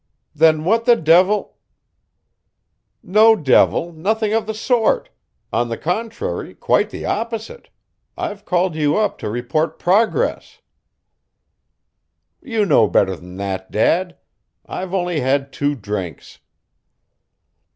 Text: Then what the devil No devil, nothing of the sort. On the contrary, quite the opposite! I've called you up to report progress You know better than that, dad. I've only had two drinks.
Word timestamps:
Then 0.33 0.63
what 0.63 0.85
the 0.85 0.95
devil 0.95 1.59
No 3.03 3.35
devil, 3.35 3.93
nothing 3.93 4.33
of 4.33 4.47
the 4.47 4.53
sort. 4.55 5.11
On 5.53 5.69
the 5.69 5.77
contrary, 5.77 6.55
quite 6.55 6.89
the 6.89 7.05
opposite! 7.05 7.69
I've 8.17 8.43
called 8.43 8.73
you 8.73 8.97
up 8.97 9.19
to 9.19 9.29
report 9.29 9.77
progress 9.77 10.59
You 12.41 12.65
know 12.65 12.87
better 12.87 13.15
than 13.15 13.35
that, 13.37 13.69
dad. 13.69 14.17
I've 14.65 14.95
only 14.95 15.19
had 15.19 15.53
two 15.53 15.75
drinks. 15.75 16.39